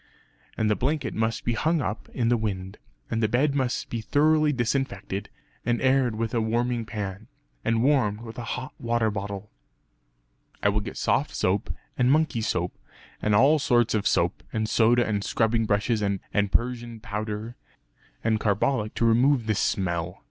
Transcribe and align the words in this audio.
And 0.57 0.67
the 0.67 0.75
blanket 0.75 1.13
must 1.13 1.45
be 1.45 1.53
hung 1.53 1.79
up 1.79 2.09
in 2.09 2.29
the 2.29 2.35
wind; 2.35 2.79
and 3.11 3.21
the 3.21 3.27
bed 3.27 3.53
must 3.53 3.87
be 3.91 4.01
thoroughly 4.01 4.51
disinfected, 4.51 5.29
and 5.63 5.79
aired 5.79 6.15
with 6.15 6.33
a 6.33 6.41
warming 6.41 6.85
pan; 6.87 7.27
and 7.63 7.83
warmed 7.83 8.21
with 8.21 8.39
a 8.39 8.43
hot 8.57 8.73
water 8.79 9.11
bottle." 9.11 9.51
"I 10.63 10.69
will 10.69 10.79
get 10.81 10.97
soft 10.97 11.35
soap, 11.35 11.71
and 11.99 12.11
monkey 12.11 12.41
soap, 12.41 12.75
and 13.21 13.35
all 13.35 13.59
sorts 13.59 13.93
of 13.93 14.07
soap; 14.07 14.41
and 14.51 14.67
soda 14.67 15.05
and 15.05 15.23
scrubbing 15.23 15.67
brushes; 15.67 16.01
and 16.01 16.19
persian 16.51 16.99
powder; 16.99 17.55
and 18.23 18.39
carbolic 18.39 18.95
to 18.95 19.05
remove 19.05 19.45
the 19.45 19.53
smell. 19.53 20.19